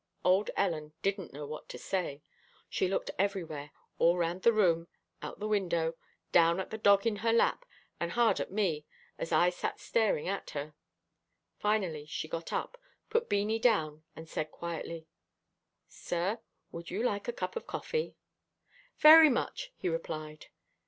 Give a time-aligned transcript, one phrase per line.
[0.25, 2.23] Old Ellen didn't know what to say.
[2.71, 3.69] She looked everywhere
[3.99, 4.87] all round the room,
[5.21, 5.93] out the window,
[6.31, 7.65] down at the dog in her lap,
[7.99, 8.83] and hard at me,
[9.19, 10.73] as I sat staring at her.
[11.59, 15.05] Finally she got up, put Beanie down, and said quietly,
[15.87, 16.39] "Sir,
[16.71, 18.15] would you like a cup of coffee?"
[18.97, 20.47] "Very much," he replied.